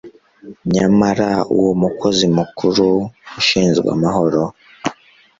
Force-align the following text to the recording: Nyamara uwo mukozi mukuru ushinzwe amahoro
Nyamara 0.73 1.31
uwo 1.55 1.71
mukozi 1.81 2.25
mukuru 2.37 2.87
ushinzwe 3.39 3.87
amahoro 3.95 4.41